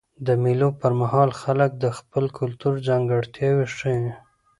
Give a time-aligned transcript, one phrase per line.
[0.25, 4.09] د مېلو پر مهال خلک د خپل کلتور ځانګړتیاوي ښیي.